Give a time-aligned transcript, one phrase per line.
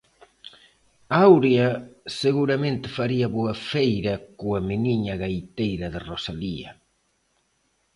[1.25, 1.67] Aurea
[2.21, 6.71] seguramente faría boa feira coa meniña gaiteira de Rosalía.